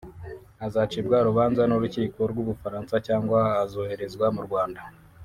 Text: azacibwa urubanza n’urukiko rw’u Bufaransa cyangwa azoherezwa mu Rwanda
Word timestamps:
azacibwa 0.65 1.15
urubanza 1.19 1.61
n’urukiko 1.65 2.19
rw’u 2.31 2.45
Bufaransa 2.49 2.95
cyangwa 3.07 3.39
azoherezwa 3.63 4.25
mu 4.37 4.41
Rwanda 4.47 4.81